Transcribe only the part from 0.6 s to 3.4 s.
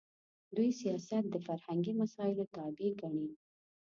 سیاست د فرهنګي مسایلو تابع ګڼي.